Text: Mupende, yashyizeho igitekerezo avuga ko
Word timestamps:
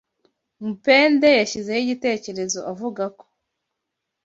Mupende, 0.61 1.27
yashyizeho 1.39 1.79
igitekerezo 1.85 2.59
avuga 2.71 3.03
ko 3.17 3.25